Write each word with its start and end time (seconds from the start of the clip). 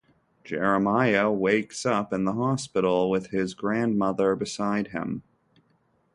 Jeremiah 0.43 1.31
wakes 1.31 1.85
up 1.85 2.11
in 2.11 2.23
the 2.23 2.33
hospital 2.33 3.11
with 3.11 3.27
his 3.27 3.53
grandmother 3.53 4.35
beside 4.35 4.87
him. 4.87 5.21